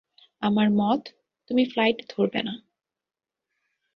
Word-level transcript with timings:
আমার 0.41 0.67
মত, 0.71 1.01
তুমি 1.49 1.63
ফ্লাইট 1.65 1.97
ধরবে 2.09 2.41
না। 2.43 2.53